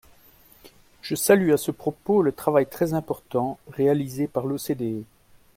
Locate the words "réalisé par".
3.69-4.47